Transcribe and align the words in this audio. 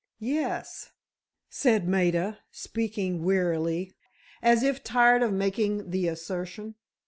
"Yes," 0.23 0.93
said 1.47 1.87
Maida, 1.87 2.39
speaking 2.49 3.23
wearily, 3.23 3.93
as 4.41 4.63
if 4.63 4.83
tired 4.83 5.21
of 5.21 5.31
making 5.31 5.91
the 5.91 6.07
assertion. 6.07 6.73